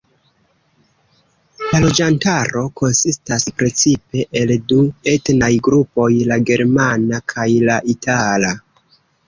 [1.65, 4.79] La loĝantaro konsistas precipe el du
[5.15, 8.55] etnaj grupoj, la germana kaj la itala.